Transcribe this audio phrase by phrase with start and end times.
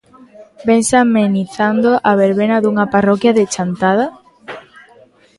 [0.67, 4.07] Vense amenizando a verbena dunha parroquia de Chantada?